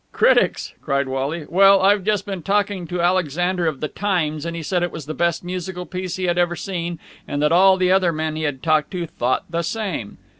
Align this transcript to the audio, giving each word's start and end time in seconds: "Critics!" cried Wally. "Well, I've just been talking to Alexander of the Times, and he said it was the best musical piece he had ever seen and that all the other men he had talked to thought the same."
"Critics!" 0.13 0.73
cried 0.81 1.07
Wally. 1.07 1.45
"Well, 1.47 1.79
I've 1.83 2.03
just 2.03 2.25
been 2.25 2.41
talking 2.41 2.87
to 2.87 3.03
Alexander 3.03 3.67
of 3.67 3.81
the 3.81 3.87
Times, 3.87 4.47
and 4.47 4.55
he 4.55 4.63
said 4.63 4.81
it 4.81 4.89
was 4.91 5.05
the 5.05 5.13
best 5.13 5.43
musical 5.43 5.85
piece 5.85 6.15
he 6.15 6.23
had 6.23 6.39
ever 6.39 6.55
seen 6.55 6.97
and 7.27 7.39
that 7.43 7.51
all 7.51 7.77
the 7.77 7.91
other 7.91 8.11
men 8.11 8.35
he 8.35 8.41
had 8.41 8.63
talked 8.63 8.89
to 8.93 9.05
thought 9.05 9.43
the 9.47 9.61
same." 9.61 10.17